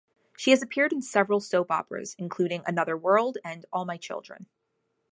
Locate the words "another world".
2.65-3.37